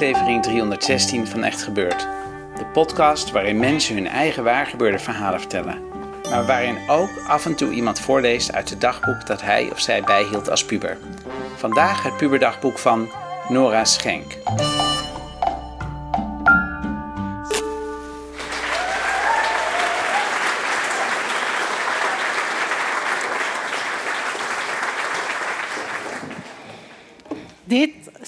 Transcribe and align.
Aflevering 0.00 0.42
316 0.42 1.26
van 1.26 1.44
Echt 1.44 1.62
Gebeurd. 1.62 2.08
De 2.56 2.64
podcast 2.72 3.30
waarin 3.30 3.58
mensen 3.58 3.94
hun 3.94 4.06
eigen 4.06 4.44
waargebeurde 4.44 4.98
verhalen 4.98 5.40
vertellen. 5.40 5.78
Maar 6.30 6.46
waarin 6.46 6.76
ook 6.88 7.10
af 7.26 7.46
en 7.46 7.54
toe 7.54 7.70
iemand 7.70 8.00
voorleest 8.00 8.52
uit 8.52 8.70
het 8.70 8.80
dagboek 8.80 9.26
dat 9.26 9.42
hij 9.42 9.70
of 9.70 9.80
zij 9.80 10.02
bijhield 10.02 10.50
als 10.50 10.64
puber. 10.64 10.98
Vandaag 11.56 12.02
het 12.02 12.16
puberdagboek 12.16 12.78
van 12.78 13.08
Nora 13.48 13.84
Schenk. 13.84 14.36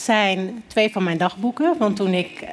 Zijn 0.05 0.62
twee 0.67 0.92
van 0.92 1.05
mijn 1.05 1.19
dagboeken 1.19 1.77
van 1.77 1.95
toen 1.95 2.14
ik 2.14 2.45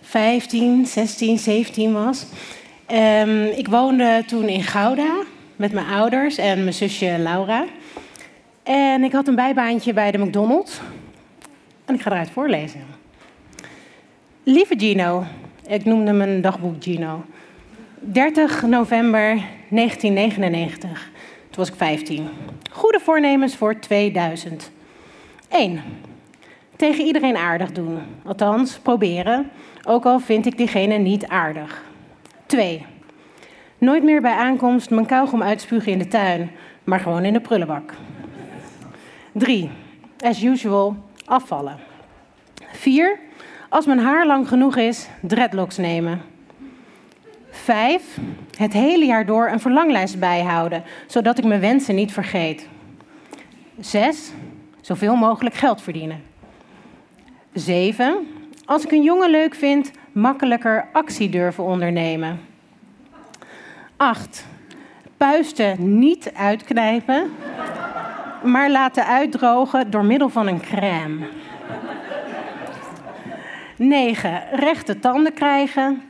15, 0.00 0.86
16, 0.86 1.38
17 1.38 1.92
was. 1.92 2.26
Ehm, 2.86 3.44
ik 3.44 3.68
woonde 3.68 4.22
toen 4.26 4.48
in 4.48 4.62
Gouda 4.62 5.22
met 5.56 5.72
mijn 5.72 5.86
ouders 5.86 6.38
en 6.38 6.58
mijn 6.58 6.74
zusje 6.74 7.18
Laura. 7.18 7.64
En 8.62 9.04
ik 9.04 9.12
had 9.12 9.28
een 9.28 9.34
bijbaantje 9.34 9.92
bij 9.92 10.10
de 10.10 10.18
McDonald's. 10.18 10.80
En 11.84 11.94
ik 11.94 12.00
ga 12.00 12.10
eruit 12.10 12.30
voorlezen. 12.30 12.80
Lieve 14.42 14.74
Gino, 14.78 15.24
ik 15.66 15.84
noemde 15.84 16.12
mijn 16.12 16.40
dagboek 16.40 16.82
Gino. 16.82 17.24
30 17.98 18.62
november 18.62 19.42
1999. 19.68 21.10
Toen 21.40 21.56
was 21.56 21.68
ik 21.68 21.74
15. 21.74 22.28
Goede 22.70 23.00
voornemens 23.00 23.56
voor 23.56 23.78
2000. 23.78 24.70
1 25.48 25.82
tegen 26.80 27.04
iedereen 27.04 27.36
aardig 27.36 27.72
doen. 27.72 27.98
Althans, 28.24 28.78
proberen, 28.78 29.50
ook 29.84 30.04
al 30.04 30.20
vind 30.20 30.46
ik 30.46 30.56
diegene 30.56 30.96
niet 30.96 31.26
aardig. 31.26 31.82
2. 32.46 32.86
Nooit 33.78 34.02
meer 34.02 34.20
bij 34.20 34.34
aankomst 34.34 34.90
mijn 34.90 35.06
kauwgom 35.06 35.42
uitspugen 35.42 35.92
in 35.92 35.98
de 35.98 36.08
tuin, 36.08 36.50
maar 36.84 37.00
gewoon 37.00 37.24
in 37.24 37.32
de 37.32 37.40
prullenbak. 37.40 37.94
3. 39.32 39.70
As 40.18 40.42
usual, 40.42 40.96
afvallen. 41.24 41.78
4. 42.72 43.18
Als 43.68 43.86
mijn 43.86 43.98
haar 43.98 44.26
lang 44.26 44.48
genoeg 44.48 44.76
is, 44.76 45.08
dreadlocks 45.20 45.76
nemen. 45.76 46.20
5. 47.50 48.18
Het 48.56 48.72
hele 48.72 49.04
jaar 49.04 49.26
door 49.26 49.48
een 49.48 49.60
verlanglijst 49.60 50.18
bijhouden, 50.18 50.82
zodat 51.06 51.38
ik 51.38 51.44
mijn 51.44 51.60
wensen 51.60 51.94
niet 51.94 52.12
vergeet. 52.12 52.68
6. 53.80 54.32
Zoveel 54.80 55.16
mogelijk 55.16 55.54
geld 55.54 55.82
verdienen. 55.82 56.29
7. 57.52 58.26
Als 58.64 58.84
ik 58.84 58.90
een 58.90 59.02
jongen 59.02 59.30
leuk 59.30 59.54
vind, 59.54 59.90
makkelijker 60.12 60.88
actie 60.92 61.28
durven 61.28 61.64
ondernemen. 61.64 62.40
8. 63.96 64.46
Puisten 65.16 65.98
niet 65.98 66.32
uitknijpen, 66.34 67.30
maar 68.42 68.70
laten 68.70 69.06
uitdrogen 69.06 69.90
door 69.90 70.04
middel 70.04 70.28
van 70.28 70.46
een 70.46 70.60
crème. 70.60 71.26
9. 73.76 74.42
Rechte 74.52 74.98
tanden 74.98 75.34
krijgen. 75.34 76.02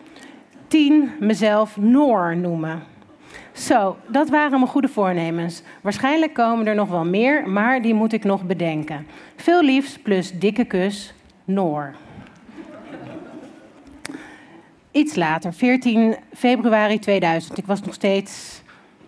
10. 0.69 1.11
Mezelf 1.21 1.77
Noor 1.77 2.37
noemen. 2.37 2.83
Zo, 3.53 3.97
dat 4.07 4.29
waren 4.29 4.59
mijn 4.59 4.71
goede 4.71 4.89
voornemens. 4.89 5.63
Waarschijnlijk 5.81 6.35
komen 6.35 6.67
er 6.67 6.75
nog 6.75 6.89
wel 6.89 7.05
meer, 7.05 7.49
maar 7.49 7.83
die 7.83 7.95
moet 7.95 8.13
ik 8.13 8.25
nog 8.25 8.45
bedenken. 8.45 9.07
Veel 9.37 9.63
liefs 9.63 9.99
plus 9.99 10.33
dikke 10.33 10.65
kus, 10.65 11.15
Noor. 11.55 11.95
Iets 14.91 15.15
later, 15.15 15.53
14 15.53 16.17
februari 16.35 16.99
2000. 16.99 17.59
Ik 17.59 17.67
was 17.67 17.83
nog 17.83 17.95
steeds 17.95 18.63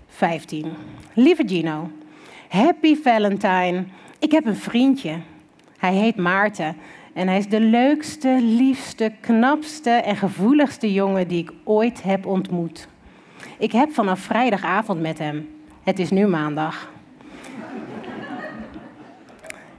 15. 0.08 0.72
Lieve 1.14 1.42
Gino, 1.46 1.90
happy 2.48 2.96
Valentine. 3.02 3.84
Ik 4.18 4.32
heb 4.32 4.46
een 4.46 4.56
vriendje. 4.56 5.18
Hij 5.78 5.94
heet 5.94 6.16
Maarten. 6.16 6.76
En 7.12 7.28
hij 7.28 7.38
is 7.38 7.48
de 7.48 7.60
leukste, 7.60 8.38
liefste, 8.40 9.12
knapste 9.20 9.90
en 9.90 10.16
gevoeligste 10.16 10.92
jongen 10.92 11.28
die 11.28 11.42
ik 11.42 11.52
ooit 11.64 12.02
heb 12.02 12.26
ontmoet. 12.26 12.88
Ik 13.58 13.72
heb 13.72 13.92
vanaf 13.92 14.20
vrijdagavond 14.20 15.00
met 15.00 15.18
hem. 15.18 15.48
Het 15.82 15.98
is 15.98 16.10
nu 16.10 16.26
maandag. 16.26 16.91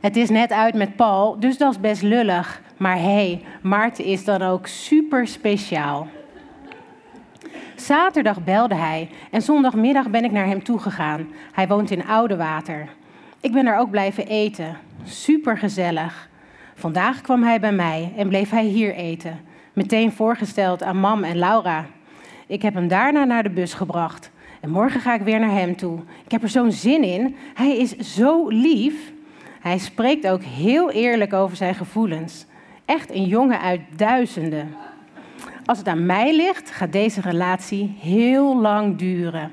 Het 0.03 0.15
is 0.15 0.29
net 0.29 0.51
uit 0.51 0.73
met 0.73 0.95
Paul, 0.95 1.39
dus 1.39 1.57
dat 1.57 1.71
is 1.71 1.79
best 1.79 2.01
lullig. 2.01 2.61
Maar 2.77 2.95
hé, 2.95 3.01
hey, 3.01 3.41
Maarten 3.61 4.05
is 4.05 4.25
dan 4.25 4.41
ook 4.41 4.67
super 4.67 5.27
speciaal. 5.27 6.07
Zaterdag 7.75 8.43
belde 8.43 8.75
hij 8.75 9.09
en 9.31 9.41
zondagmiddag 9.41 10.09
ben 10.09 10.23
ik 10.23 10.31
naar 10.31 10.45
hem 10.45 10.63
toegegaan. 10.63 11.27
Hij 11.51 11.67
woont 11.67 11.91
in 11.91 12.05
Oudewater. 12.05 12.89
Ik 13.41 13.51
ben 13.51 13.65
er 13.65 13.77
ook 13.77 13.89
blijven 13.89 14.27
eten. 14.27 14.77
Super 15.03 15.57
gezellig. 15.57 16.29
Vandaag 16.75 17.21
kwam 17.21 17.43
hij 17.43 17.59
bij 17.59 17.73
mij 17.73 18.13
en 18.17 18.27
bleef 18.27 18.49
hij 18.49 18.65
hier 18.65 18.93
eten. 18.95 19.39
Meteen 19.73 20.11
voorgesteld 20.11 20.83
aan 20.83 20.97
Mam 20.97 21.23
en 21.23 21.37
Laura. 21.37 21.85
Ik 22.47 22.61
heb 22.61 22.73
hem 22.73 22.87
daarna 22.87 23.23
naar 23.23 23.43
de 23.43 23.49
bus 23.49 23.73
gebracht. 23.73 24.31
En 24.61 24.69
morgen 24.69 25.01
ga 25.01 25.13
ik 25.13 25.21
weer 25.21 25.39
naar 25.39 25.59
hem 25.59 25.75
toe. 25.75 25.99
Ik 26.25 26.31
heb 26.31 26.43
er 26.43 26.49
zo'n 26.49 26.71
zin 26.71 27.03
in. 27.03 27.35
Hij 27.53 27.77
is 27.77 27.97
zo 27.97 28.47
lief. 28.47 29.12
Hij 29.63 29.77
spreekt 29.77 30.27
ook 30.27 30.43
heel 30.43 30.91
eerlijk 30.91 31.33
over 31.33 31.55
zijn 31.55 31.75
gevoelens. 31.75 32.45
Echt 32.85 33.11
een 33.11 33.25
jongen 33.25 33.59
uit 33.59 33.81
duizenden. 33.95 34.75
Als 35.65 35.77
het 35.77 35.87
aan 35.87 36.05
mij 36.05 36.35
ligt, 36.35 36.71
gaat 36.71 36.91
deze 36.91 37.21
relatie 37.21 37.95
heel 37.99 38.61
lang 38.61 38.97
duren. 38.97 39.51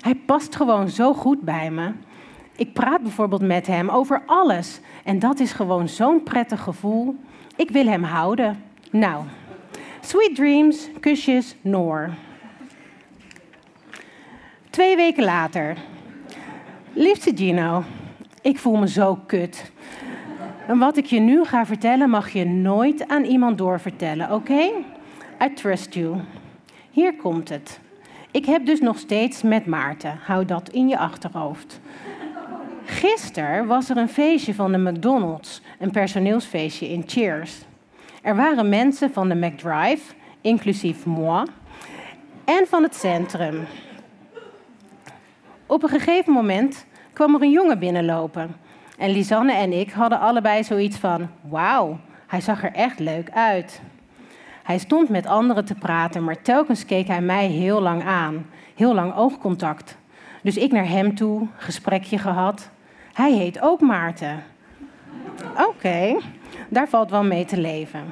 Hij 0.00 0.14
past 0.14 0.56
gewoon 0.56 0.88
zo 0.88 1.12
goed 1.12 1.40
bij 1.40 1.70
me. 1.70 1.92
Ik 2.56 2.72
praat 2.72 3.02
bijvoorbeeld 3.02 3.42
met 3.42 3.66
hem 3.66 3.88
over 3.88 4.22
alles. 4.26 4.80
En 5.04 5.18
dat 5.18 5.40
is 5.40 5.52
gewoon 5.52 5.88
zo'n 5.88 6.22
prettig 6.22 6.60
gevoel. 6.60 7.16
Ik 7.56 7.70
wil 7.70 7.86
hem 7.86 8.02
houden. 8.02 8.62
Nou, 8.90 9.24
sweet 10.00 10.34
dreams, 10.34 10.88
kusjes, 11.00 11.56
Noor. 11.60 12.10
Twee 14.70 14.96
weken 14.96 15.24
later. 15.24 15.76
Liefste 16.92 17.32
Gino, 17.34 17.84
ik 18.44 18.58
voel 18.58 18.76
me 18.76 18.88
zo 18.88 19.18
kut. 19.26 19.72
En 20.66 20.78
wat 20.78 20.96
ik 20.96 21.06
je 21.06 21.20
nu 21.20 21.44
ga 21.44 21.66
vertellen, 21.66 22.10
mag 22.10 22.30
je 22.30 22.44
nooit 22.44 23.08
aan 23.08 23.24
iemand 23.24 23.58
doorvertellen, 23.58 24.32
oké? 24.32 24.60
I 25.42 25.52
trust 25.54 25.94
you. 25.94 26.16
Hier 26.90 27.16
komt 27.16 27.48
het. 27.48 27.80
Ik 28.30 28.46
heb 28.46 28.66
dus 28.66 28.80
nog 28.80 28.98
steeds 28.98 29.42
met 29.42 29.66
Maarten. 29.66 30.18
Hou 30.24 30.44
dat 30.44 30.68
in 30.68 30.88
je 30.88 30.98
achterhoofd. 30.98 31.80
Gisteren 32.84 33.66
was 33.66 33.88
er 33.88 33.96
een 33.96 34.08
feestje 34.08 34.54
van 34.54 34.72
de 34.72 34.78
McDonald's, 34.78 35.62
een 35.78 35.90
personeelsfeestje 35.90 36.88
in 36.88 37.02
Cheers. 37.06 37.64
Er 38.22 38.36
waren 38.36 38.68
mensen 38.68 39.12
van 39.12 39.28
de 39.28 39.34
McDrive, 39.34 40.14
inclusief 40.40 41.06
moi, 41.06 41.46
en 42.44 42.66
van 42.66 42.82
het 42.82 42.94
centrum. 42.94 43.66
Op 45.66 45.82
een 45.82 45.88
gegeven 45.88 46.32
moment 46.32 46.86
kwam 47.14 47.34
er 47.34 47.42
een 47.42 47.50
jongen 47.50 47.78
binnenlopen. 47.78 48.56
En 48.98 49.10
Lisanne 49.10 49.52
en 49.52 49.72
ik 49.72 49.90
hadden 49.90 50.20
allebei 50.20 50.64
zoiets 50.64 50.96
van: 50.96 51.28
wauw, 51.40 51.98
hij 52.26 52.40
zag 52.40 52.62
er 52.64 52.72
echt 52.72 52.98
leuk 52.98 53.30
uit. 53.30 53.80
Hij 54.62 54.78
stond 54.78 55.08
met 55.08 55.26
anderen 55.26 55.64
te 55.64 55.74
praten, 55.74 56.24
maar 56.24 56.42
telkens 56.42 56.84
keek 56.84 57.06
hij 57.06 57.20
mij 57.20 57.46
heel 57.46 57.80
lang 57.80 58.04
aan. 58.04 58.46
Heel 58.74 58.94
lang 58.94 59.14
oogcontact. 59.14 59.96
Dus 60.42 60.56
ik 60.56 60.72
naar 60.72 60.88
hem 60.88 61.14
toe, 61.14 61.46
gesprekje 61.56 62.18
gehad. 62.18 62.70
Hij 63.12 63.32
heet 63.32 63.60
ook 63.60 63.80
Maarten. 63.80 64.42
Oké, 65.68 66.16
daar 66.68 66.88
valt 66.88 67.10
wel 67.10 67.24
mee 67.24 67.44
te 67.44 67.60
leven. 67.60 68.04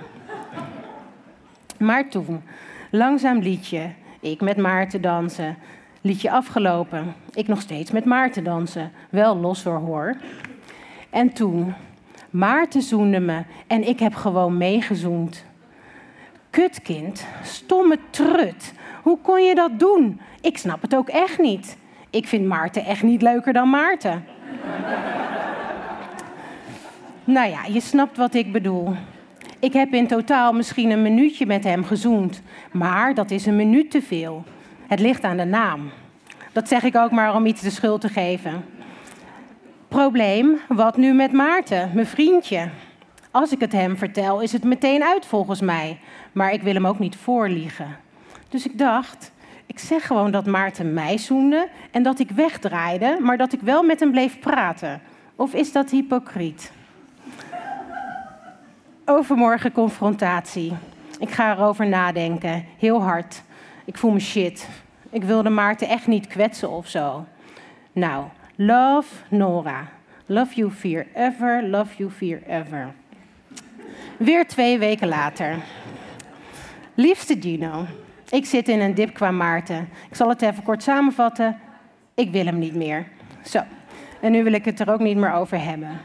Maar 1.79 2.09
toen, 2.09 2.43
langzaam 2.91 3.39
liedje, 3.39 3.91
ik 4.21 4.41
met 4.41 4.57
Maarten 4.57 5.01
dansen. 5.01 5.57
Liedje 6.05 6.31
afgelopen, 6.31 7.15
ik 7.35 7.49
nog 7.49 7.61
steeds 7.61 7.91
met 7.91 8.05
Maarten 8.05 8.45
dansen. 8.45 8.93
Wel 9.11 9.37
los 9.37 9.63
door 9.63 9.79
hoor. 9.79 10.17
En 11.11 11.33
toen, 11.33 11.75
Maarten 12.31 12.83
zoende 12.83 13.21
me 13.21 13.43
en 13.67 13.89
ik 13.89 13.99
heb 13.99 14.15
gewoon 14.15 14.57
meegezoend. 14.57 15.45
Kutkind, 16.51 17.27
stomme 17.43 17.99
trut. 18.11 18.73
Hoe 19.03 19.19
kon 19.23 19.43
je 19.45 19.55
dat 19.55 19.79
doen? 19.79 20.21
Ik 20.41 20.59
snap 20.59 20.83
het 20.83 20.95
ook 20.95 21.09
echt 21.09 21.39
niet. 21.39 21.77
Ik 22.11 22.27
vind 22.27 22.47
Maarten 22.47 22.85
echt 22.85 23.03
niet 23.03 23.23
leuker 23.23 23.53
dan 23.53 23.71
Maarten. 23.71 24.25
nou 27.25 27.51
ja, 27.51 27.65
je 27.65 27.81
snapt 27.81 28.17
wat 28.17 28.35
ik 28.35 28.53
bedoel. 28.53 28.95
Ik 29.59 29.73
heb 29.73 29.93
in 29.93 30.07
totaal 30.07 30.53
misschien 30.53 30.91
een 30.91 31.03
minuutje 31.03 31.47
met 31.47 31.65
hem 31.65 31.85
gezoend. 31.85 32.43
Maar 32.73 33.15
dat 33.15 33.31
is 33.31 33.47
een 33.47 33.57
minuut 33.57 33.91
te 33.91 34.03
veel. 34.03 34.45
Het 34.93 35.01
ligt 35.01 35.25
aan 35.25 35.37
de 35.37 35.45
naam. 35.45 35.91
Dat 36.53 36.69
zeg 36.69 36.83
ik 36.83 36.97
ook 36.97 37.11
maar 37.11 37.35
om 37.35 37.47
iets 37.47 37.61
de 37.61 37.71
schuld 37.71 38.01
te 38.01 38.09
geven. 38.09 38.65
Probleem, 39.89 40.59
wat 40.69 40.97
nu 40.97 41.13
met 41.13 41.33
Maarten, 41.33 41.91
mijn 41.95 42.07
vriendje? 42.07 42.69
Als 43.31 43.53
ik 43.53 43.61
het 43.61 43.73
hem 43.73 43.97
vertel, 43.97 44.41
is 44.41 44.53
het 44.53 44.65
meteen 44.65 45.03
uit 45.03 45.27
volgens 45.27 45.61
mij. 45.61 45.99
Maar 46.33 46.53
ik 46.53 46.63
wil 46.63 46.75
hem 46.75 46.87
ook 46.87 46.99
niet 46.99 47.17
voorliegen. 47.17 47.97
Dus 48.49 48.67
ik 48.67 48.79
dacht, 48.79 49.33
ik 49.67 49.79
zeg 49.79 50.07
gewoon 50.07 50.31
dat 50.31 50.47
Maarten 50.47 50.93
mij 50.93 51.19
zoende 51.19 51.69
en 51.91 52.03
dat 52.03 52.19
ik 52.19 52.31
wegdraaide, 52.31 53.19
maar 53.21 53.37
dat 53.37 53.53
ik 53.53 53.61
wel 53.61 53.83
met 53.83 54.01
hem 54.01 54.11
bleef 54.11 54.39
praten. 54.39 55.01
Of 55.37 55.55
is 55.55 55.73
dat 55.73 55.91
hypocriet? 55.91 56.73
Overmorgen 59.05 59.73
confrontatie. 59.73 60.73
Ik 61.19 61.31
ga 61.31 61.53
erover 61.53 61.89
nadenken, 61.89 62.65
heel 62.79 63.03
hard. 63.03 63.43
Ik 63.85 63.99
voel 63.99 64.11
me 64.11 64.21
shit. 64.21 64.69
Ik 65.11 65.25
wilde 65.25 65.51
Maarten 65.51 65.89
echt 65.89 66.07
niet 66.07 66.27
kwetsen 66.27 66.71
of 66.71 66.89
zo. 66.89 67.27
Nou, 67.93 68.25
love 68.57 69.15
Nora. 69.29 69.89
Love 70.27 70.55
you 70.55 70.71
fear 70.71 71.07
ever, 71.15 71.63
love 71.63 71.97
you 71.97 72.11
fear 72.11 72.41
ever. 72.47 72.93
Weer 74.17 74.47
twee 74.47 74.79
weken 74.79 75.09
later. 75.09 75.57
Liefste 76.95 77.37
Gino, 77.41 77.87
ik 78.29 78.47
zit 78.47 78.69
in 78.69 78.81
een 78.81 78.95
dip 78.95 79.15
qua 79.15 79.31
Maarten. 79.31 79.89
Ik 80.09 80.15
zal 80.15 80.29
het 80.29 80.43
even 80.43 80.63
kort 80.63 80.83
samenvatten. 80.83 81.59
Ik 82.15 82.31
wil 82.31 82.45
hem 82.45 82.59
niet 82.59 82.75
meer. 82.75 83.07
Zo. 83.45 83.61
En 84.21 84.33
nu 84.33 84.45
wil 84.45 84.53
ik 84.53 84.65
het 84.65 84.81
er 84.81 84.93
ook 84.93 85.01
niet 85.01 85.17
meer 85.17 85.33
over 85.33 85.65
hebben. 85.65 86.01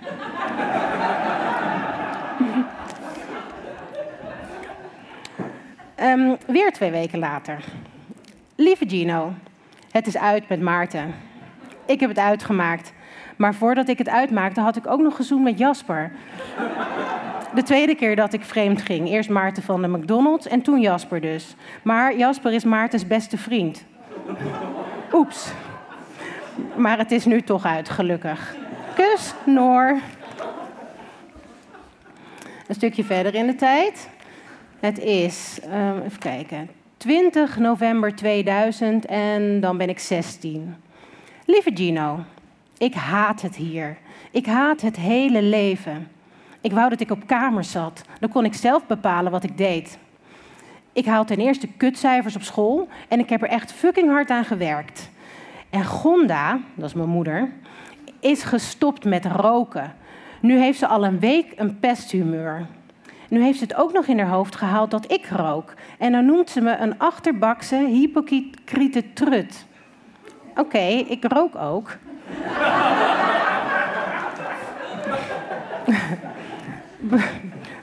Um, 6.01 6.37
weer 6.47 6.71
twee 6.71 6.91
weken 6.91 7.19
later. 7.19 7.63
Lieve 8.55 8.89
Gino, 8.89 9.33
het 9.91 10.07
is 10.07 10.17
uit 10.17 10.49
met 10.49 10.61
Maarten. 10.61 11.13
Ik 11.85 11.99
heb 11.99 12.09
het 12.09 12.19
uitgemaakt. 12.19 12.93
Maar 13.35 13.53
voordat 13.53 13.87
ik 13.87 13.97
het 13.97 14.09
uitmaakte, 14.09 14.61
had 14.61 14.75
ik 14.75 14.87
ook 14.87 14.99
nog 14.99 15.15
gezoend 15.15 15.43
met 15.43 15.57
Jasper. 15.57 16.11
De 17.55 17.63
tweede 17.63 17.95
keer 17.95 18.15
dat 18.15 18.33
ik 18.33 18.43
vreemd 18.43 18.81
ging. 18.81 19.07
Eerst 19.09 19.29
Maarten 19.29 19.63
van 19.63 19.81
de 19.81 19.87
McDonald's 19.87 20.47
en 20.47 20.61
toen 20.61 20.81
Jasper 20.81 21.21
dus. 21.21 21.55
Maar 21.81 22.17
Jasper 22.17 22.53
is 22.53 22.63
Maartens 22.63 23.07
beste 23.07 23.37
vriend. 23.37 23.85
Oeps. 25.13 25.51
Maar 26.75 26.97
het 26.97 27.11
is 27.11 27.25
nu 27.25 27.41
toch 27.41 27.65
uit, 27.65 27.89
gelukkig. 27.89 28.55
Kus, 28.95 29.33
Noor. 29.45 29.99
Een 32.67 32.75
stukje 32.75 33.03
verder 33.03 33.35
in 33.35 33.47
de 33.47 33.55
tijd. 33.55 34.09
Het 34.79 34.99
is, 34.99 35.59
um, 35.73 36.01
even 36.01 36.19
kijken, 36.19 36.69
20 36.97 37.57
november 37.57 38.15
2000 38.15 39.05
en 39.05 39.59
dan 39.59 39.77
ben 39.77 39.89
ik 39.89 39.99
16. 39.99 40.75
Lieve 41.45 41.71
Gino, 41.73 42.19
ik 42.77 42.93
haat 42.93 43.41
het 43.41 43.55
hier. 43.55 43.97
Ik 44.31 44.45
haat 44.45 44.81
het 44.81 44.95
hele 44.95 45.41
leven. 45.41 46.07
Ik 46.61 46.71
wou 46.71 46.89
dat 46.89 46.99
ik 46.99 47.11
op 47.11 47.27
kamer 47.27 47.63
zat. 47.63 48.01
Dan 48.19 48.29
kon 48.29 48.45
ik 48.45 48.53
zelf 48.53 48.85
bepalen 48.85 49.31
wat 49.31 49.43
ik 49.43 49.57
deed. 49.57 49.97
Ik 50.93 51.05
haal 51.05 51.25
ten 51.25 51.37
eerste 51.37 51.67
kutcijfers 51.67 52.35
op 52.35 52.41
school 52.41 52.87
en 53.07 53.19
ik 53.19 53.29
heb 53.29 53.41
er 53.41 53.49
echt 53.49 53.71
fucking 53.71 54.09
hard 54.09 54.29
aan 54.29 54.45
gewerkt. 54.45 55.09
En 55.69 55.85
Gonda, 55.85 56.59
dat 56.75 56.85
is 56.85 56.93
mijn 56.93 57.09
moeder, 57.09 57.51
is 58.19 58.43
gestopt 58.43 59.05
met 59.05 59.25
roken. 59.25 59.93
Nu 60.41 60.57
heeft 60.57 60.79
ze 60.79 60.87
al 60.87 61.05
een 61.05 61.19
week 61.19 61.53
een 61.55 61.79
pesthumeur. 61.79 62.67
Nu 63.29 63.41
heeft 63.43 63.57
ze 63.57 63.63
het 63.63 63.75
ook 63.75 63.93
nog 63.93 64.05
in 64.05 64.19
haar 64.19 64.29
hoofd 64.29 64.55
gehaald 64.55 64.91
dat 64.91 65.11
ik 65.11 65.27
rook. 65.29 65.73
En 65.97 66.11
dan 66.11 66.25
noemt 66.25 66.49
ze 66.49 66.61
me 66.61 66.77
een 66.77 66.99
achterbakse, 66.99 67.75
hypocriete 67.75 69.13
trut. 69.13 69.65
Oké, 70.55 70.87
ik 71.07 71.23
rook 71.27 71.55
ook. 71.55 71.97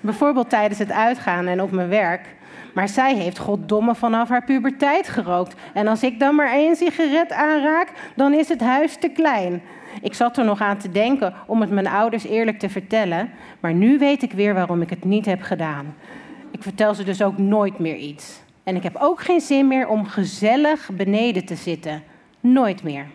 Bijvoorbeeld 0.00 0.50
tijdens 0.50 0.78
het 0.78 0.92
uitgaan 0.92 1.46
en 1.46 1.62
op 1.62 1.70
mijn 1.70 1.88
werk. 1.88 2.34
Maar 2.74 2.88
zij 2.88 3.14
heeft 3.14 3.38
goddomme 3.38 3.94
vanaf 3.94 4.28
haar 4.28 4.44
puberteit 4.44 5.08
gerookt. 5.08 5.54
En 5.72 5.86
als 5.86 6.02
ik 6.02 6.20
dan 6.20 6.34
maar 6.34 6.52
één 6.52 6.76
sigaret 6.76 7.32
aanraak, 7.32 7.88
dan 8.16 8.32
is 8.34 8.48
het 8.48 8.60
huis 8.60 8.96
te 8.96 9.08
klein. 9.08 9.62
Ik 10.00 10.14
zat 10.14 10.38
er 10.38 10.44
nog 10.44 10.60
aan 10.60 10.78
te 10.78 10.90
denken 10.90 11.34
om 11.46 11.60
het 11.60 11.70
mijn 11.70 11.86
ouders 11.86 12.24
eerlijk 12.24 12.58
te 12.58 12.68
vertellen. 12.68 13.30
Maar 13.60 13.74
nu 13.74 13.98
weet 13.98 14.22
ik 14.22 14.32
weer 14.32 14.54
waarom 14.54 14.82
ik 14.82 14.90
het 14.90 15.04
niet 15.04 15.26
heb 15.26 15.42
gedaan. 15.42 15.94
Ik 16.50 16.62
vertel 16.62 16.94
ze 16.94 17.04
dus 17.04 17.22
ook 17.22 17.38
nooit 17.38 17.78
meer 17.78 17.96
iets. 17.96 18.42
En 18.64 18.76
ik 18.76 18.82
heb 18.82 18.96
ook 18.96 19.20
geen 19.20 19.40
zin 19.40 19.68
meer 19.68 19.88
om 19.88 20.06
gezellig 20.06 20.90
beneden 20.92 21.44
te 21.44 21.56
zitten. 21.56 22.02
Nooit 22.40 22.82
meer. 22.82 23.06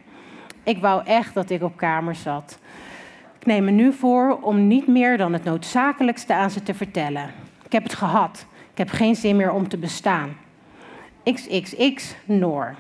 Ik 0.64 0.78
wou 0.78 1.06
echt 1.06 1.34
dat 1.34 1.50
ik 1.50 1.64
op 1.64 1.78
kamer 1.78 2.16
zat. 2.16 2.60
Ik 3.40 3.46
neem 3.46 3.64
me 3.64 3.72
nu 3.72 3.94
voor 3.94 4.40
om 4.42 4.68
niet 4.68 4.88
meer 4.88 5.18
dan 5.18 5.34
het 5.34 5.44
noodzakelijkste 5.44 6.34
aan 6.34 6.50
ze 6.50 6.64
te 6.64 6.74
vertellen. 6.74 7.30
Ik 7.66 7.72
heb 7.72 7.84
het 7.84 7.96
gehad. 7.96 8.46
Ik 8.72 8.78
heb 8.78 8.90
geen 8.90 9.16
zin 9.16 9.36
meer 9.36 9.52
om 9.52 9.68
te 9.68 9.78
bestaan. 9.78 10.38
XXX 11.24 12.16
Noor. 12.26 12.76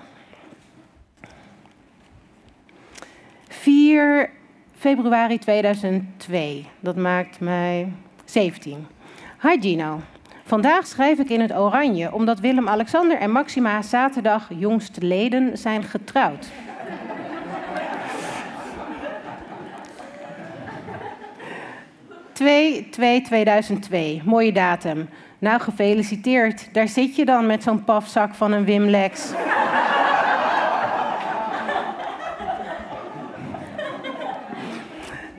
4 3.61 4.29
februari 4.77 5.37
2002. 5.37 6.65
Dat 6.79 6.95
maakt 6.95 7.39
mij 7.39 7.91
17. 8.25 8.87
Hi 9.41 9.61
Gino. 9.61 10.01
Vandaag 10.43 10.87
schrijf 10.87 11.19
ik 11.19 11.29
in 11.29 11.41
het 11.41 11.53
oranje 11.53 12.13
omdat 12.13 12.39
Willem-Alexander 12.39 13.17
en 13.17 13.31
Maxima 13.31 13.81
zaterdag 13.81 14.49
leden 15.03 15.57
zijn 15.57 15.83
getrouwd. 15.83 16.47
2-2-2002, 22.33 24.23
mooie 24.23 24.51
datum. 24.51 25.09
Nou, 25.39 25.61
gefeliciteerd. 25.61 26.73
Daar 26.73 26.87
zit 26.87 27.15
je 27.15 27.25
dan 27.25 27.45
met 27.45 27.63
zo'n 27.63 27.83
pafzak 27.83 28.35
van 28.35 28.51
een 28.51 28.65
Wim 28.65 28.89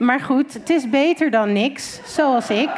Maar 0.00 0.20
goed, 0.20 0.54
het 0.54 0.70
is 0.70 0.90
beter 0.90 1.30
dan 1.30 1.52
niks, 1.52 2.00
zoals 2.04 2.50
ik. 2.50 2.70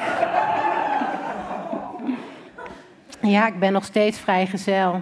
Ja, 3.20 3.46
ik 3.46 3.58
ben 3.58 3.72
nog 3.72 3.84
steeds 3.84 4.18
vrijgezel. 4.18 5.00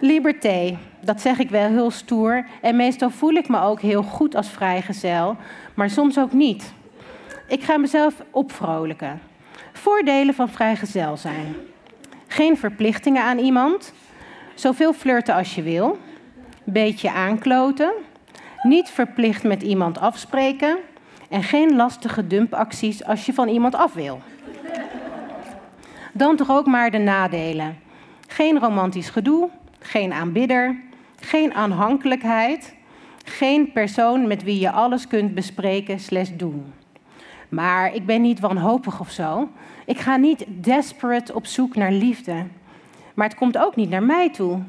Liberté, 0.00 0.78
dat 1.00 1.20
zeg 1.20 1.38
ik 1.38 1.50
wel 1.50 1.68
heel 1.68 1.90
stoer. 1.90 2.46
En 2.60 2.76
meestal 2.76 3.10
voel 3.10 3.32
ik 3.32 3.48
me 3.48 3.60
ook 3.60 3.80
heel 3.80 4.02
goed 4.02 4.34
als 4.34 4.48
vrijgezel, 4.48 5.36
maar 5.74 5.90
soms 5.90 6.18
ook 6.18 6.32
niet. 6.32 6.72
Ik 7.46 7.62
ga 7.62 7.76
mezelf 7.76 8.14
opvrolijken. 8.30 9.20
Voordelen 9.72 10.34
van 10.34 10.48
vrijgezel 10.48 11.16
zijn. 11.16 11.54
Geen 12.26 12.56
verplichtingen 12.56 13.22
aan 13.22 13.38
iemand. 13.38 13.92
Zoveel 14.54 14.92
flirten 14.92 15.34
als 15.34 15.54
je 15.54 15.62
wil. 15.62 15.98
Beetje 16.64 17.12
aankloten. 17.12 17.92
Niet 18.62 18.90
verplicht 18.90 19.42
met 19.42 19.62
iemand 19.62 19.98
afspreken. 19.98 20.78
En 21.28 21.42
geen 21.42 21.76
lastige 21.76 22.26
dumpacties 22.26 23.04
als 23.04 23.26
je 23.26 23.32
van 23.32 23.48
iemand 23.48 23.74
af 23.74 23.94
wil. 23.94 24.20
Dan 26.12 26.36
toch 26.36 26.50
ook 26.50 26.66
maar 26.66 26.90
de 26.90 26.98
nadelen. 26.98 27.78
Geen 28.28 28.58
romantisch 28.58 29.10
gedoe, 29.10 29.48
geen 29.78 30.12
aanbidder, 30.12 30.76
geen 31.20 31.54
aanhankelijkheid, 31.54 32.74
geen 33.24 33.72
persoon 33.72 34.26
met 34.26 34.42
wie 34.42 34.60
je 34.60 34.70
alles 34.70 35.06
kunt 35.06 35.34
bespreken 35.34 36.00
slash 36.00 36.30
doen. 36.36 36.72
Maar 37.48 37.94
ik 37.94 38.06
ben 38.06 38.22
niet 38.22 38.40
wanhopig 38.40 39.00
of 39.00 39.10
zo. 39.10 39.48
Ik 39.84 39.98
ga 39.98 40.16
niet 40.16 40.44
desperate 40.48 41.34
op 41.34 41.46
zoek 41.46 41.76
naar 41.76 41.92
liefde. 41.92 42.44
Maar 43.14 43.28
het 43.28 43.36
komt 43.36 43.58
ook 43.58 43.76
niet 43.76 43.90
naar 43.90 44.02
mij 44.02 44.30
toe. 44.30 44.62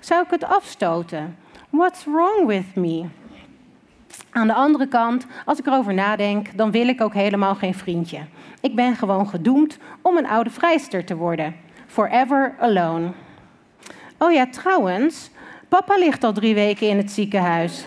Zou 0.00 0.24
ik 0.24 0.30
het 0.30 0.44
afstoten? 0.44 1.36
What's 1.70 2.04
wrong 2.04 2.46
with 2.46 2.74
me? 2.74 3.04
Aan 4.34 4.46
de 4.46 4.54
andere 4.54 4.86
kant, 4.86 5.26
als 5.44 5.58
ik 5.58 5.66
erover 5.66 5.94
nadenk, 5.94 6.56
dan 6.56 6.70
wil 6.70 6.88
ik 6.88 7.00
ook 7.00 7.14
helemaal 7.14 7.54
geen 7.54 7.74
vriendje. 7.74 8.18
Ik 8.60 8.74
ben 8.74 8.96
gewoon 8.96 9.28
gedoemd 9.28 9.78
om 10.02 10.16
een 10.16 10.26
oude 10.26 10.50
vrijster 10.50 11.04
te 11.04 11.16
worden. 11.16 11.56
Forever 11.86 12.54
alone. 12.58 13.12
Oh 14.18 14.32
ja, 14.32 14.46
trouwens, 14.50 15.30
papa 15.68 15.96
ligt 15.98 16.24
al 16.24 16.32
drie 16.32 16.54
weken 16.54 16.88
in 16.88 16.96
het 16.96 17.10
ziekenhuis. 17.10 17.84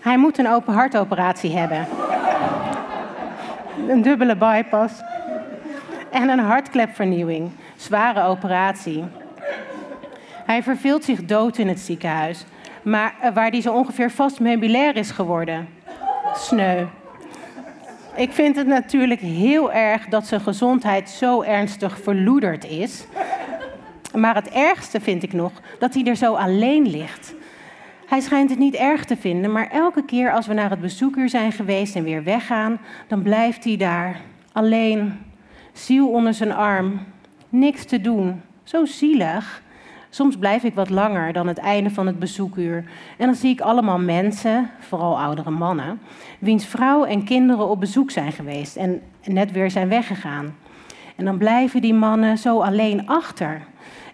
Hij 0.00 0.18
moet 0.18 0.38
een 0.38 0.48
open 0.48 0.74
hartoperatie 0.74 1.56
hebben. 1.56 1.86
Een 3.88 4.02
dubbele 4.02 4.36
bypass. 4.36 5.02
En 6.10 6.28
een 6.28 6.38
hartklepvernieuwing. 6.38 7.50
Zware 7.76 8.22
operatie. 8.22 9.04
Hij 10.46 10.62
verveelt 10.62 11.04
zich 11.04 11.24
dood 11.24 11.58
in 11.58 11.68
het 11.68 11.80
ziekenhuis. 11.80 12.44
Maar 12.82 13.14
eh, 13.20 13.34
waar 13.34 13.50
hij 13.50 13.60
zo 13.60 13.72
ongeveer 13.72 14.10
vast 14.10 14.40
meubilair 14.40 14.96
is 14.96 15.10
geworden. 15.10 15.68
Sneu. 16.34 16.84
Ik 18.16 18.32
vind 18.32 18.56
het 18.56 18.66
natuurlijk 18.66 19.20
heel 19.20 19.72
erg 19.72 20.06
dat 20.06 20.26
zijn 20.26 20.40
gezondheid 20.40 21.10
zo 21.10 21.42
ernstig 21.42 22.00
verloederd 22.02 22.64
is. 22.64 23.06
Maar 24.14 24.34
het 24.34 24.48
ergste 24.48 25.00
vind 25.00 25.22
ik 25.22 25.32
nog 25.32 25.52
dat 25.78 25.94
hij 25.94 26.04
er 26.04 26.16
zo 26.16 26.34
alleen 26.34 26.90
ligt. 26.90 27.34
Hij 28.06 28.20
schijnt 28.20 28.50
het 28.50 28.58
niet 28.58 28.74
erg 28.74 29.04
te 29.04 29.16
vinden, 29.16 29.52
maar 29.52 29.70
elke 29.70 30.04
keer 30.04 30.32
als 30.32 30.46
we 30.46 30.54
naar 30.54 30.70
het 30.70 30.80
bezoekuur 30.80 31.28
zijn 31.28 31.52
geweest 31.52 31.96
en 31.96 32.04
weer 32.04 32.24
weggaan, 32.24 32.78
dan 33.06 33.22
blijft 33.22 33.64
hij 33.64 33.76
daar, 33.76 34.20
alleen, 34.52 35.18
ziel 35.78 36.08
onder 36.08 36.34
zijn 36.34 36.52
arm, 36.52 37.00
niks 37.48 37.84
te 37.84 38.00
doen. 38.00 38.42
Zo 38.62 38.84
zielig. 38.84 39.62
Soms 40.10 40.36
blijf 40.36 40.62
ik 40.62 40.74
wat 40.74 40.90
langer 40.90 41.32
dan 41.32 41.46
het 41.46 41.58
einde 41.58 41.90
van 41.90 42.06
het 42.06 42.18
bezoekuur. 42.18 42.84
En 43.18 43.26
dan 43.26 43.34
zie 43.34 43.50
ik 43.50 43.60
allemaal 43.60 43.98
mensen, 43.98 44.70
vooral 44.78 45.20
oudere 45.20 45.50
mannen, 45.50 46.00
wiens 46.38 46.66
vrouw 46.66 47.04
en 47.04 47.24
kinderen 47.24 47.68
op 47.68 47.80
bezoek 47.80 48.10
zijn 48.10 48.32
geweest 48.32 48.76
en 48.76 49.02
net 49.24 49.52
weer 49.52 49.70
zijn 49.70 49.88
weggegaan. 49.88 50.54
En 51.16 51.24
dan 51.24 51.38
blijven 51.38 51.80
die 51.80 51.94
mannen 51.94 52.38
zo 52.38 52.60
alleen 52.60 53.06
achter. 53.06 53.62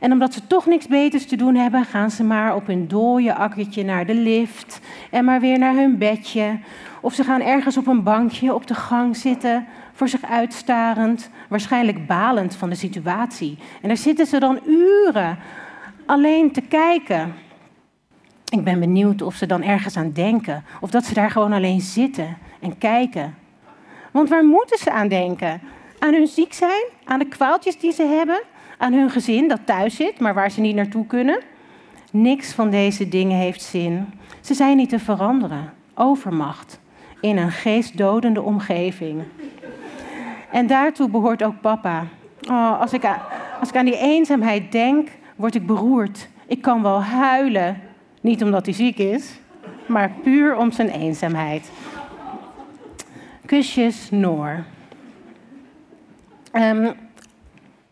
En 0.01 0.13
omdat 0.13 0.35
ze 0.35 0.47
toch 0.47 0.67
niks 0.67 0.87
beters 0.87 1.27
te 1.27 1.37
doen 1.37 1.55
hebben, 1.55 1.85
gaan 1.85 2.11
ze 2.11 2.25
maar 2.25 2.55
op 2.55 2.67
hun 2.67 2.89
dooie 2.89 3.35
akkertje 3.35 3.85
naar 3.85 4.07
de 4.07 4.15
lift 4.15 4.81
en 5.11 5.25
maar 5.25 5.41
weer 5.41 5.59
naar 5.59 5.75
hun 5.75 5.99
bedje. 5.99 6.59
Of 7.01 7.15
ze 7.15 7.25
gaan 7.25 7.41
ergens 7.41 7.77
op 7.77 7.87
een 7.87 8.03
bankje 8.03 8.55
op 8.55 8.67
de 8.67 8.75
gang 8.75 9.17
zitten, 9.17 9.67
voor 10.03 10.21
zich 10.21 10.31
uitstarend, 10.31 11.31
waarschijnlijk 11.49 12.07
balend 12.07 12.57
van 12.57 12.69
de 12.69 12.75
situatie. 12.75 13.59
En 13.83 13.89
daar 13.89 13.97
zitten 13.97 14.27
ze 14.27 14.39
dan 14.39 14.61
uren 14.67 15.39
alleen 16.07 16.53
te 16.53 16.61
kijken. 16.61 17.35
Ik 18.49 18.65
ben 18.65 18.81
benieuwd 18.81 19.23
of 19.23 19.35
ze 19.35 19.47
dan 19.47 19.63
ergens 19.63 19.97
aan 19.97 20.13
denken, 20.13 20.65
of 20.81 20.91
dat 20.91 21.05
ze 21.05 21.15
daar 21.15 21.31
gewoon 21.31 21.53
alleen 21.53 21.81
zitten 21.81 22.37
en 22.61 22.79
kijken. 22.79 23.35
Want 24.11 24.29
waar 24.29 24.45
moeten 24.45 24.79
ze 24.79 24.91
aan 24.91 25.09
denken? 25.09 25.61
Aan 25.99 26.13
hun 26.13 26.27
ziek 26.27 26.53
zijn? 26.53 26.85
Aan 27.05 27.19
de 27.19 27.29
kwaaltjes 27.29 27.79
die 27.79 27.93
ze 27.93 28.03
hebben? 28.03 28.43
aan 28.79 28.93
hun 28.93 29.11
gezin 29.11 29.49
dat 29.49 29.61
thuis 29.65 29.97
zit, 29.97 30.21
maar 30.21 30.35
waar 30.35 30.51
ze 30.51 30.61
niet 30.61 30.75
naartoe 30.75 31.07
kunnen. 31.07 31.41
Niks 32.11 32.53
van 32.53 32.71
deze 32.71 33.09
dingen 33.09 33.39
heeft 33.39 33.63
zin. 33.63 34.07
Ze 34.41 34.55
zijn 34.55 34.77
niet 34.77 34.89
te 34.89 34.99
veranderen. 34.99 35.73
Overmacht 35.95 36.81
in 37.21 37.37
een 37.37 37.51
geestdodende 37.51 38.43
omgeving. 38.43 39.23
En 40.53 40.67
daartoe 40.67 41.09
behoort 41.09 41.43
ook 41.43 41.61
papa. 41.61 42.07
Oh, 42.51 42.81
als, 42.81 42.93
ik 42.93 43.05
aan, 43.05 43.19
als 43.61 43.69
ik 43.69 43.77
aan 43.77 43.85
die 43.85 43.99
eenzaamheid 43.99 44.73
denk, 44.73 45.09
word 45.37 45.55
ik 45.55 45.67
beroerd. 45.67 46.29
Ik 46.47 46.63
kan 46.63 46.83
wel 46.83 47.03
huilen. 47.03 47.81
Niet 48.21 48.43
omdat 48.43 48.65
hij 48.67 48.75
ziek 48.75 48.99
is, 48.99 49.39
maar 49.87 50.11
puur 50.23 50.57
om 50.57 50.73
zijn 50.73 50.89
eenzaamheid. 50.89 51.71
Kusjes, 53.47 54.11
Noor. 54.11 54.65
Um, 56.53 56.95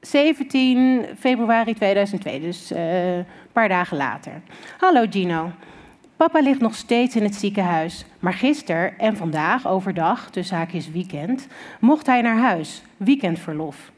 17 0.00 1.06
februari 1.18 1.74
2002, 1.74 2.40
dus 2.40 2.72
uh, 2.72 3.16
een 3.16 3.26
paar 3.52 3.68
dagen 3.68 3.96
later. 3.96 4.32
Hallo 4.78 5.06
Gino. 5.10 5.52
Papa 6.20 6.40
ligt 6.40 6.60
nog 6.60 6.74
steeds 6.74 7.16
in 7.16 7.22
het 7.22 7.34
ziekenhuis, 7.34 8.04
maar 8.18 8.32
gisteren 8.32 8.98
en 8.98 9.16
vandaag 9.16 9.68
overdag, 9.68 10.30
tussen 10.30 10.56
haakjes 10.56 10.90
weekend, 10.90 11.46
mocht 11.78 12.06
hij 12.06 12.20
naar 12.20 12.36
huis, 12.36 12.82
weekendverlof. 12.96 13.90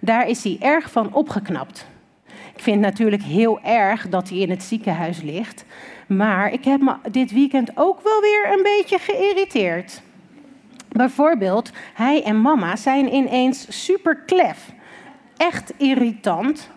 Daar 0.00 0.28
is 0.28 0.44
hij 0.44 0.56
erg 0.60 0.90
van 0.90 1.14
opgeknapt. 1.14 1.86
Ik 2.26 2.62
vind 2.62 2.76
het 2.76 2.84
natuurlijk 2.84 3.22
heel 3.22 3.60
erg 3.60 4.08
dat 4.08 4.28
hij 4.28 4.38
in 4.38 4.50
het 4.50 4.62
ziekenhuis 4.62 5.22
ligt, 5.22 5.64
maar 6.06 6.52
ik 6.52 6.64
heb 6.64 6.80
me 6.80 6.94
dit 7.10 7.32
weekend 7.32 7.70
ook 7.74 8.02
wel 8.02 8.20
weer 8.20 8.52
een 8.52 8.62
beetje 8.62 8.98
geïrriteerd. 8.98 10.02
Bijvoorbeeld, 10.88 11.70
hij 11.94 12.22
en 12.22 12.40
mama 12.40 12.76
zijn 12.76 13.14
ineens 13.14 13.84
super 13.84 14.16
klef 14.16 14.72
echt 15.36 15.72
irritant. 15.76 16.70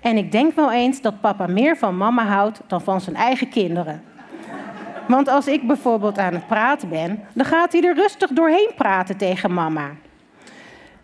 En 0.00 0.16
ik 0.16 0.32
denk 0.32 0.54
wel 0.54 0.72
eens 0.72 1.00
dat 1.00 1.20
papa 1.20 1.46
meer 1.46 1.76
van 1.76 1.96
mama 1.96 2.26
houdt 2.26 2.60
dan 2.66 2.80
van 2.80 3.00
zijn 3.00 3.16
eigen 3.16 3.48
kinderen. 3.48 4.02
Want 5.08 5.28
als 5.28 5.46
ik 5.46 5.66
bijvoorbeeld 5.66 6.18
aan 6.18 6.34
het 6.34 6.46
praten 6.46 6.88
ben, 6.88 7.20
dan 7.32 7.44
gaat 7.44 7.72
hij 7.72 7.82
er 7.82 7.94
rustig 7.94 8.30
doorheen 8.30 8.70
praten 8.76 9.16
tegen 9.16 9.54
mama. 9.54 9.90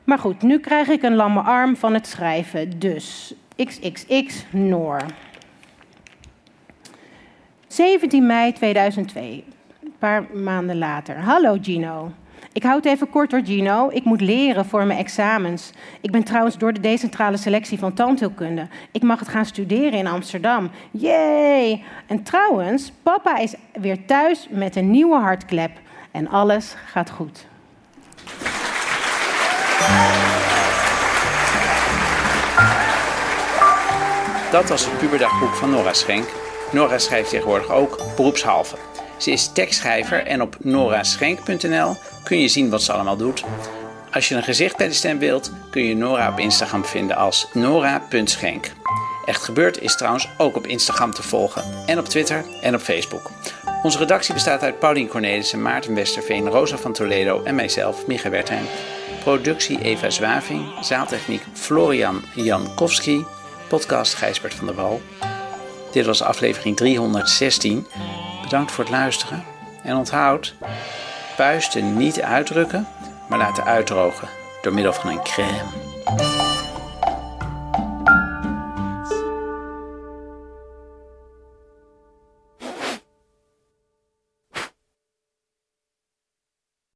Maar 0.05 0.19
goed, 0.19 0.43
nu 0.43 0.59
krijg 0.59 0.89
ik 0.89 1.03
een 1.03 1.15
lamme 1.15 1.41
arm 1.41 1.77
van 1.77 1.95
het 1.95 2.07
schrijven, 2.07 2.79
dus 2.79 3.35
XXX 3.57 4.45
Noor. 4.51 5.01
17 7.67 8.27
mei 8.27 8.53
2002, 8.53 9.45
een 9.83 9.95
paar 9.99 10.25
maanden 10.35 10.79
later. 10.79 11.17
Hallo 11.17 11.59
Gino. 11.61 12.13
Ik 12.53 12.63
houd 12.63 12.85
even 12.85 13.11
kort 13.11 13.31
door 13.31 13.41
Gino. 13.45 13.89
Ik 13.93 14.05
moet 14.05 14.21
leren 14.21 14.65
voor 14.65 14.85
mijn 14.85 14.99
examens. 14.99 15.71
Ik 16.01 16.11
ben 16.11 16.25
trouwens 16.25 16.59
door 16.59 16.73
de 16.73 16.81
decentrale 16.81 17.37
selectie 17.37 17.79
van 17.79 17.95
tandheelkunde. 17.95 18.67
Ik 18.91 19.03
mag 19.03 19.19
het 19.19 19.29
gaan 19.29 19.47
studeren 19.47 19.99
in 19.99 20.07
Amsterdam. 20.07 20.71
Yay! 20.91 21.83
En 22.07 22.23
trouwens, 22.23 22.93
papa 23.03 23.39
is 23.39 23.55
weer 23.73 24.05
thuis 24.05 24.47
met 24.51 24.77
een 24.77 24.91
nieuwe 24.91 25.17
hartklep. 25.17 25.71
En 26.11 26.29
alles 26.29 26.75
gaat 26.87 27.11
goed. 27.11 27.47
Dat 34.51 34.69
was 34.69 34.85
het 34.85 34.99
puberdagboek 34.99 35.55
van 35.55 35.71
Nora 35.71 35.93
Schenk. 35.93 36.29
Nora 36.73 36.99
schrijft 36.99 37.31
tegenwoordig 37.31 37.71
ook 37.71 38.03
beroepshalve. 38.17 38.77
Ze 39.23 39.31
is 39.31 39.53
tekstschrijver 39.53 40.27
en 40.27 40.43
op 40.43 40.57
noraschenk.nl 40.59 41.97
kun 42.25 42.39
je 42.39 42.49
zien 42.49 42.71
wat 42.71 42.83
ze 42.83 42.93
allemaal 42.93 43.17
doet. 43.17 43.45
Als 44.13 44.29
je 44.29 44.35
een 44.35 44.43
gezicht 44.43 44.77
bij 44.77 44.89
de 44.89 44.95
stem 44.95 45.19
wilt, 45.19 45.53
kun 45.71 45.85
je 45.85 45.97
Nora 45.97 46.31
op 46.31 46.39
Instagram 46.39 46.85
vinden 46.85 47.17
als 47.17 47.49
nora.schenk. 47.53 48.73
Echt 49.25 49.43
gebeurd 49.43 49.81
is 49.81 49.97
trouwens 49.97 50.29
ook 50.39 50.57
op 50.57 50.67
Instagram 50.67 51.15
te 51.15 51.23
volgen 51.23 51.65
en 51.87 51.99
op 51.99 52.05
Twitter 52.05 52.45
en 52.63 52.75
op 52.75 52.81
Facebook. 52.81 53.31
Onze 53.83 53.99
redactie 53.99 54.35
bestaat 54.35 54.63
uit 54.63 54.79
Paulien 54.79 55.09
Cornelissen, 55.09 55.63
Maarten 55.63 55.95
Westerveen, 55.95 56.49
Rosa 56.49 56.77
van 56.77 56.93
Toledo 56.93 57.43
en 57.43 57.55
mijzelf, 57.55 58.07
Micha 58.07 58.31
Wertheim. 58.31 58.65
Productie 59.21 59.83
Eva 59.83 60.11
Zwaving, 60.11 60.65
zaaltechniek 60.81 61.43
Florian 61.53 62.23
Jankowski, 62.35 63.25
podcast 63.69 64.15
Gijsbert 64.15 64.55
van 64.55 64.67
der 64.67 64.75
Wal. 64.75 65.01
Dit 65.93 66.07
was 66.07 66.23
aflevering 66.23 66.77
316. 66.77 67.87
Bedankt 68.53 68.73
voor 68.73 68.85
het 68.85 68.93
luisteren 68.93 69.45
en 69.83 69.97
onthoud, 69.97 70.55
puisten 71.37 71.97
niet 71.97 72.21
uitdrukken, 72.21 72.89
maar 73.29 73.39
laten 73.39 73.65
uitdrogen 73.65 74.29
door 74.63 74.75
middel 74.75 74.93
van 74.93 75.11
een 75.11 75.23
crème. 75.23 76.42